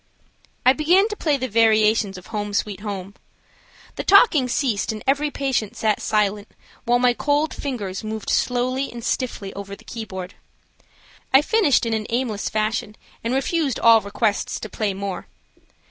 [0.65, 3.13] I began to play the variations of "Home Sweet Home."
[3.97, 6.47] The talking ceased and every patient sat silent,
[6.85, 10.33] while my cold fingers moved slowly and stiffly over the keyboard.
[11.31, 15.27] I finished in an aimless fashion and refused all requests to play more.